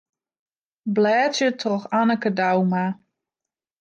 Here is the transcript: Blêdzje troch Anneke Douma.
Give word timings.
Blêdzje 0.95 1.47
troch 1.59 1.85
Anneke 1.99 2.31
Douma. 2.39 2.85